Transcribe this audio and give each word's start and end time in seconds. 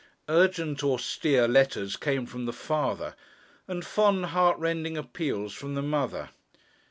Urgent 0.29 0.83
austere 0.83 1.47
letters 1.47 1.95
came 1.95 2.25
from 2.25 2.47
the 2.47 2.53
father, 2.53 3.13
and 3.67 3.85
fond 3.85 4.25
heart 4.25 4.57
rending 4.57 4.97
appeals 4.97 5.53
from 5.53 5.75
the 5.75 5.83
mother. 5.83 6.31